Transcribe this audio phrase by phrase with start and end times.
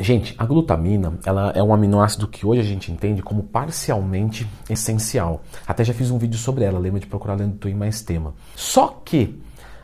[0.00, 5.42] Gente, a glutamina ela é um aminoácido que hoje a gente entende como parcialmente essencial.
[5.66, 8.34] Até já fiz um vídeo sobre ela, lembra de procurar lendo Twin mais tema.
[8.56, 9.40] Só que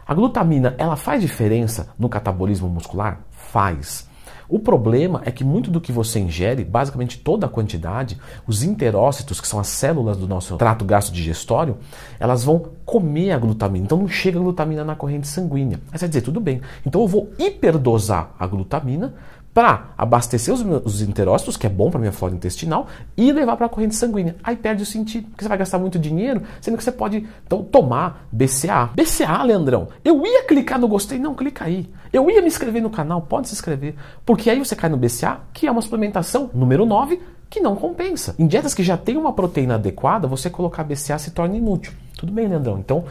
[0.06, 3.20] a glutamina ela faz diferença no catabolismo muscular?
[3.30, 4.08] Faz.
[4.48, 8.18] O problema é que muito do que você ingere, basicamente toda a quantidade,
[8.48, 11.78] os enterócitos, que são as células do nosso trato gastro-digestório,
[12.18, 13.84] elas vão comer a glutamina.
[13.84, 15.78] Então não chega a glutamina na corrente sanguínea.
[15.92, 19.14] Você vai dizer, tudo bem, então eu vou hiperdosar a glutamina
[19.60, 23.66] para abastecer os, os enterócitos, que é bom para minha flora intestinal, e levar para
[23.66, 24.34] a corrente sanguínea.
[24.42, 27.62] Aí perde o sentido, porque você vai gastar muito dinheiro, sendo que você pode então
[27.62, 28.88] tomar BCA.
[28.94, 31.86] BCA, Leandrão, eu ia clicar no gostei, não, clica aí.
[32.10, 35.40] Eu ia me inscrever no canal, pode se inscrever, porque aí você cai no BCA,
[35.52, 37.20] que é uma suplementação número 9,
[37.50, 38.34] que não compensa.
[38.38, 41.92] Em dietas que já tem uma proteína adequada, você colocar BCA se torna inútil.
[42.16, 42.78] Tudo bem, Leandrão?
[42.78, 43.04] Então,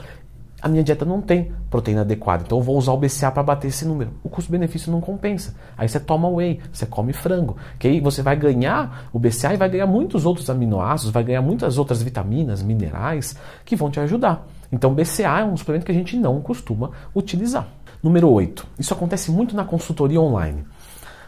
[0.61, 3.67] a minha dieta não tem proteína adequada, então eu vou usar o BCA para bater
[3.67, 4.11] esse número.
[4.23, 5.55] O custo-benefício não compensa.
[5.77, 9.57] Aí você toma whey, você come frango, que aí você vai ganhar o BCA e
[9.57, 14.45] vai ganhar muitos outros aminoácidos, vai ganhar muitas outras vitaminas, minerais que vão te ajudar.
[14.71, 17.67] Então BCA é um suplemento que a gente não costuma utilizar.
[18.03, 18.67] Número 8.
[18.77, 20.65] Isso acontece muito na consultoria online.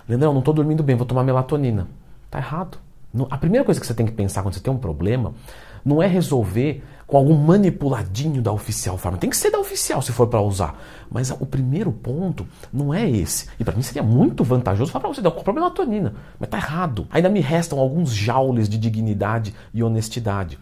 [0.08, 1.88] Leandrão, não estou dormindo bem, vou tomar melatonina.
[2.30, 2.78] Tá errado.
[3.30, 5.34] A primeira coisa que você tem que pensar quando você tem um problema
[5.84, 9.18] não é resolver com algum manipuladinho da oficial farma.
[9.18, 10.82] Tem que ser da oficial se for para usar.
[11.12, 13.50] Mas o primeiro ponto não é esse.
[13.60, 16.16] E para mim seria muito vantajoso falar para você, comprar melatonina.
[16.40, 17.06] Mas tá errado.
[17.12, 20.58] Ainda me restam alguns jaules de dignidade e honestidade.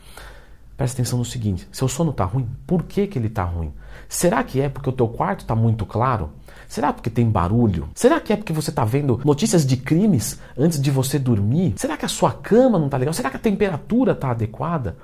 [0.75, 3.71] Presta atenção no seguinte: seu sono tá ruim, por que, que ele tá ruim?
[4.07, 6.31] Será que é porque o teu quarto tá muito claro?
[6.69, 7.89] Será porque tem barulho?
[7.95, 11.73] Será que é porque você está vendo notícias de crimes antes de você dormir?
[11.75, 13.11] Será que a sua cama não está legal?
[13.11, 14.95] Será que a temperatura está adequada?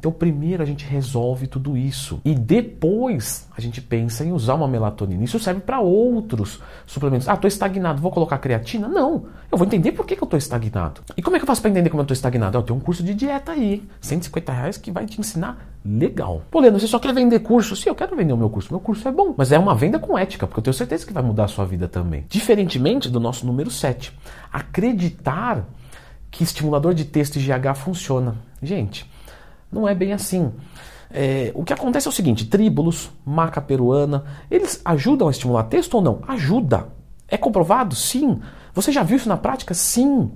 [0.00, 4.66] Então, primeiro a gente resolve tudo isso e depois a gente pensa em usar uma
[4.66, 5.22] melatonina.
[5.22, 7.28] Isso serve para outros suplementos.
[7.28, 8.88] Ah, estou estagnado, vou colocar creatina?
[8.88, 11.02] Não, eu vou entender por que, que eu estou estagnado.
[11.18, 12.56] E como é que eu faço para entender como eu estou estagnado?
[12.56, 16.40] Eu tenho um curso de dieta aí, 150 reais, que vai te ensinar legal.
[16.50, 17.76] Pô, Leandro, você só quer vender curso?
[17.76, 18.72] Sim, eu quero vender o meu curso.
[18.72, 21.12] Meu curso é bom, mas é uma venda com ética, porque eu tenho certeza que
[21.12, 22.24] vai mudar a sua vida também.
[22.26, 24.18] Diferentemente do nosso número 7,
[24.50, 25.66] acreditar
[26.30, 28.36] que estimulador de texto e GH funciona.
[28.62, 29.10] Gente,
[29.70, 30.52] não é bem assim.
[31.12, 35.94] É, o que acontece é o seguinte: tríbulos, maca peruana, eles ajudam a estimular texto
[35.94, 36.20] ou não?
[36.26, 36.88] Ajuda.
[37.28, 37.94] É comprovado?
[37.94, 38.40] Sim.
[38.74, 39.74] Você já viu isso na prática?
[39.74, 40.30] Sim.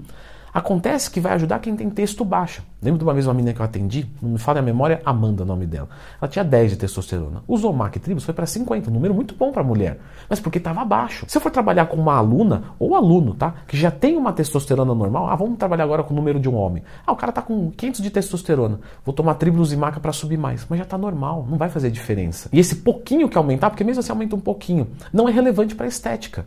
[0.55, 2.63] Acontece que vai ajudar quem tem texto baixo.
[2.81, 5.43] Lembro de uma vez uma menina que eu atendi, não me fala a memória, Amanda
[5.43, 5.89] o nome dela.
[6.23, 7.43] Ela tinha 10 de testosterona.
[7.49, 9.99] Usou MAC Tribus, foi para 50, um número muito bom para mulher,
[10.31, 11.27] mas porque estava baixo.
[11.27, 14.95] Se eu for trabalhar com uma aluna ou aluno, tá, que já tem uma testosterona
[14.95, 16.85] normal, ah, vamos trabalhar agora com o número de um homem.
[17.05, 18.79] Ah, o cara tá com 500 de testosterona.
[19.05, 21.91] Vou tomar Tribulus e maca para subir mais, mas já tá normal, não vai fazer
[21.91, 22.49] diferença.
[22.53, 25.89] E esse pouquinho que aumentar, porque mesmo assim aumenta um pouquinho, não é relevante para
[25.89, 26.47] estética.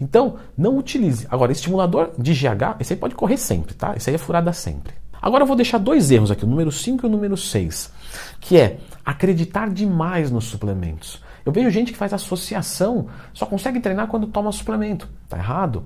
[0.00, 1.26] Então, não utilize.
[1.30, 3.94] Agora, estimulador de GH, esse aí pode correr sempre, tá?
[3.96, 4.94] Esse aí é furada sempre.
[5.20, 7.92] Agora eu vou deixar dois erros aqui, o número 5 e o número 6,
[8.40, 11.20] que é acreditar demais nos suplementos.
[11.44, 15.08] Eu vejo gente que faz associação, só consegue treinar quando toma suplemento.
[15.28, 15.84] Tá errado?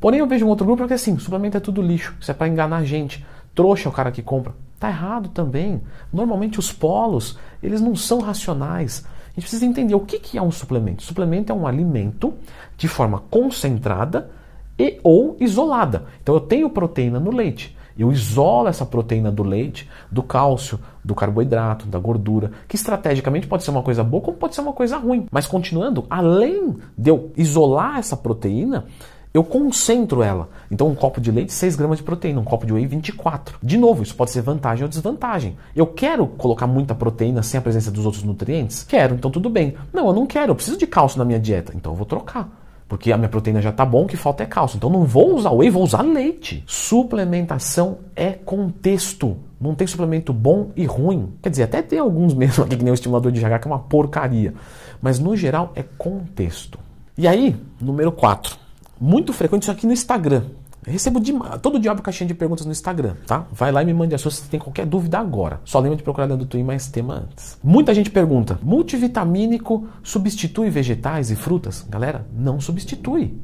[0.00, 2.34] Porém, eu vejo um outro grupo que é assim, suplemento é tudo lixo, isso é
[2.34, 3.24] para enganar a gente.
[3.54, 4.54] Trouxa é o cara que compra.
[4.80, 5.82] Tá errado também.
[6.12, 9.04] Normalmente os polos, eles não são racionais.
[9.32, 11.02] A gente precisa entender o que, que é um suplemento.
[11.02, 12.34] Suplemento é um alimento
[12.76, 14.30] de forma concentrada
[14.78, 16.04] e ou isolada.
[16.22, 17.76] Então eu tenho proteína no leite.
[17.98, 23.64] Eu isolo essa proteína do leite, do cálcio, do carboidrato, da gordura, que estrategicamente pode
[23.64, 25.26] ser uma coisa boa como pode ser uma coisa ruim.
[25.30, 28.86] Mas continuando, além de eu isolar essa proteína,
[29.34, 30.48] eu concentro ela.
[30.70, 33.58] Então, um copo de leite, 6 gramas de proteína, um copo de whey, 24.
[33.62, 35.56] De novo, isso pode ser vantagem ou desvantagem.
[35.74, 38.84] Eu quero colocar muita proteína sem a presença dos outros nutrientes?
[38.84, 39.74] Quero, então tudo bem.
[39.92, 42.60] Não, eu não quero, eu preciso de cálcio na minha dieta, então eu vou trocar.
[42.86, 44.76] Porque a minha proteína já está bom, o que falta é cálcio.
[44.76, 46.62] Então não vou usar whey, vou usar leite.
[46.66, 49.38] Suplementação é contexto.
[49.58, 51.32] Não tem suplemento bom e ruim.
[51.40, 53.70] Quer dizer, até tem alguns mesmo aqui, que nem o estimulador de GH, que é
[53.70, 54.52] uma porcaria.
[55.00, 56.78] Mas no geral é contexto.
[57.16, 58.61] E aí, número 4
[59.02, 60.44] muito frequente isso aqui no Instagram.
[60.86, 63.46] Eu recebo de, todo dia uma caixinha de perguntas no Instagram, tá?
[63.52, 65.60] Vai lá e me mande a sua se tem qualquer dúvida agora.
[65.64, 67.58] Só lembra de procurar dentro do Twin mais tema antes.
[67.62, 71.84] Muita gente pergunta: multivitamínico substitui vegetais e frutas?
[71.88, 73.34] Galera, não substitui.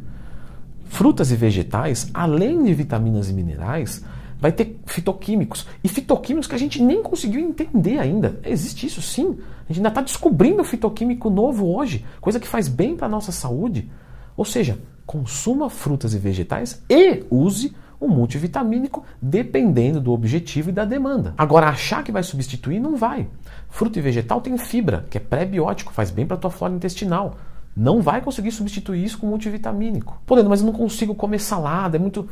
[0.87, 4.05] Frutas e vegetais, além de vitaminas e minerais,
[4.41, 5.67] vai ter fitoquímicos.
[5.83, 8.41] E fitoquímicos que a gente nem conseguiu entender ainda.
[8.45, 9.39] Existe isso sim.
[9.69, 13.33] A gente ainda está descobrindo fitoquímico novo hoje, coisa que faz bem para a nossa
[13.33, 13.91] saúde.
[14.37, 20.85] Ou seja, consuma frutas e vegetais e use um multivitamínico dependendo do objetivo e da
[20.85, 21.33] demanda.
[21.39, 23.27] Agora, achar que vai substituir não vai.
[23.71, 27.37] Fruta e vegetal tem fibra, que é pré-biótico, faz bem para a tua flora intestinal.
[27.75, 30.21] Não vai conseguir substituir isso com multivitamínico.
[30.27, 32.29] Podendo, mas eu não consigo comer salada, é muito.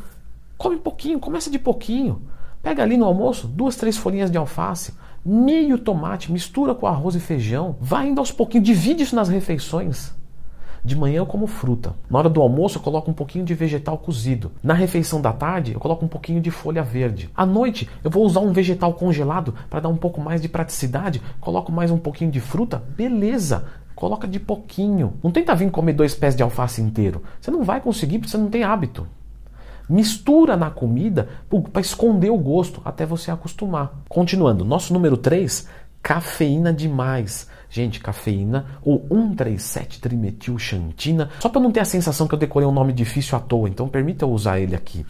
[0.58, 2.20] Come pouquinho, começa de pouquinho.
[2.62, 4.92] Pega ali no almoço duas, três folhinhas de alface,
[5.24, 10.14] meio tomate, mistura com arroz e feijão, vai indo aos pouquinhos, divide isso nas refeições.
[10.86, 11.96] De manhã eu como fruta.
[12.08, 14.52] Na hora do almoço eu coloco um pouquinho de vegetal cozido.
[14.62, 17.28] Na refeição da tarde eu coloco um pouquinho de folha verde.
[17.36, 21.20] À noite eu vou usar um vegetal congelado para dar um pouco mais de praticidade.
[21.40, 22.80] Coloco mais um pouquinho de fruta.
[22.96, 23.64] Beleza.
[23.96, 25.14] Coloca de pouquinho.
[25.24, 27.20] Não tenta vir comer dois pés de alface inteiro.
[27.40, 29.08] Você não vai conseguir porque você não tem hábito.
[29.88, 31.28] Mistura na comida
[31.72, 33.92] para esconder o gosto até você acostumar.
[34.08, 35.68] Continuando, nosso número 3,
[36.00, 37.48] cafeína demais.
[37.68, 41.28] Gente, cafeína ou 137-trimetilxantina.
[41.40, 43.88] Só para não ter a sensação que eu decorei um nome difícil à toa, então
[43.88, 45.04] permita eu usar ele aqui.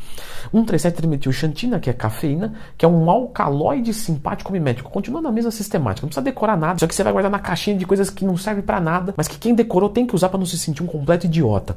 [0.53, 4.91] 137-trimetilxantina, que é cafeína, que é um alcaloide simpático mimético.
[4.91, 6.79] Continua na mesma sistemática, não precisa decorar nada.
[6.79, 9.29] Só que você vai guardar na caixinha de coisas que não servem para nada, mas
[9.29, 11.77] que quem decorou tem que usar para não se sentir um completo idiota.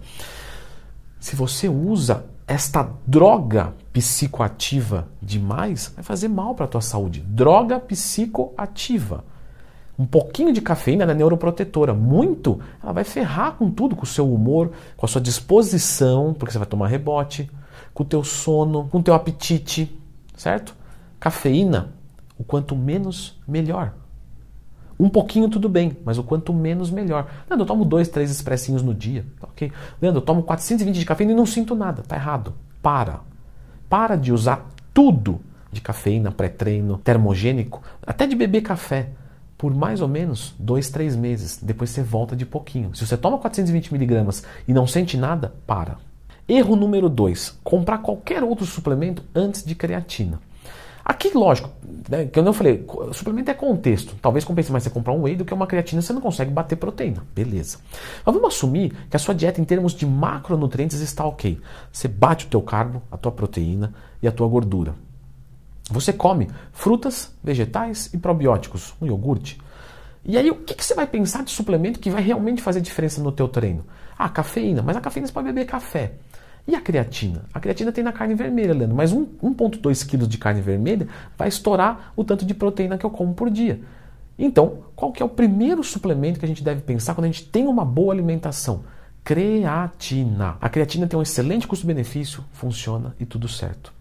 [1.19, 7.19] Se você usa esta droga psicoativa demais, vai fazer mal para a tua saúde.
[7.19, 9.23] Droga psicoativa.
[9.99, 11.93] Um pouquinho de cafeína é neuroprotetora.
[11.93, 16.53] Muito, ela vai ferrar com tudo, com o seu humor, com a sua disposição, porque
[16.53, 17.51] você vai tomar rebote,
[17.93, 19.93] com o teu sono, com o teu apetite,
[20.37, 20.73] certo?
[21.19, 21.89] Cafeína,
[22.37, 23.93] o quanto menos, melhor.
[24.97, 27.27] Um pouquinho tudo bem, mas o quanto menos melhor.
[27.49, 29.25] Leandro, eu tomo dois, três expressinhos no dia.
[29.41, 29.69] Ok.
[30.01, 32.03] Leandro, eu tomo 420 de cafeína e não sinto nada.
[32.07, 32.53] Tá errado.
[32.81, 33.19] Para.
[33.89, 35.41] Para de usar tudo
[35.73, 39.09] de cafeína, pré-treino, termogênico, até de beber café
[39.59, 41.59] por mais ou menos dois, três meses.
[41.61, 42.95] Depois você volta de pouquinho.
[42.95, 45.97] Se você toma 420 miligramas e não sente nada, para.
[46.47, 50.39] Erro número dois: comprar qualquer outro suplemento antes de creatina.
[51.03, 51.69] Aqui, lógico,
[52.07, 54.15] né, que eu não falei, suplemento é contexto.
[54.21, 56.77] Talvez compense mais você comprar um whey do que uma creatina, você não consegue bater
[56.77, 57.25] proteína.
[57.35, 57.79] Beleza.
[58.25, 61.59] Mas vamos assumir que a sua dieta em termos de macronutrientes está ok.
[61.91, 64.95] Você bate o teu carbo, a tua proteína e a tua gordura.
[65.89, 69.59] Você come frutas, vegetais e probióticos, um iogurte.
[70.23, 73.21] E aí, o que, que, você vai pensar de suplemento que vai realmente fazer diferença
[73.21, 73.85] no teu treino?
[74.17, 76.13] Ah, cafeína, mas a cafeína você pode beber café.
[76.67, 77.45] E a creatina?
[77.53, 81.07] A creatina tem na carne vermelha, Leandro, mas 1,2 kg de carne vermelha
[81.37, 83.79] vai estourar o tanto de proteína que eu como por dia.
[84.37, 87.45] Então, qual que é o primeiro suplemento que a gente deve pensar quando a gente
[87.45, 88.83] tem uma boa alimentação?
[89.23, 90.57] Creatina.
[90.61, 93.91] A creatina tem um excelente custo-benefício, funciona e tudo certo.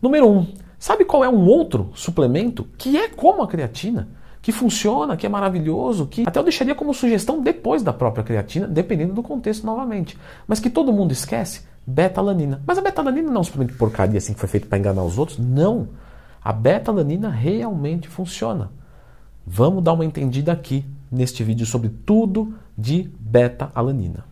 [0.00, 0.38] Número 1.
[0.38, 0.46] Um,
[0.82, 4.08] Sabe qual é um outro suplemento que é como a creatina?
[4.42, 8.66] Que funciona, que é maravilhoso, que até eu deixaria como sugestão depois da própria creatina,
[8.66, 10.18] dependendo do contexto novamente.
[10.44, 11.62] Mas que todo mundo esquece?
[11.86, 12.60] Betalanina.
[12.66, 15.04] Mas a betalanina não é um suplemento de porcaria assim que foi feito para enganar
[15.04, 15.38] os outros?
[15.38, 15.90] Não.
[16.42, 18.72] A betalanina realmente funciona.
[19.46, 24.31] Vamos dar uma entendida aqui neste vídeo sobre tudo de beta-alanina.